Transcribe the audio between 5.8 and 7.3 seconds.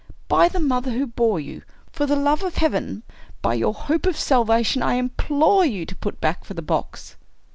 to put back for the box!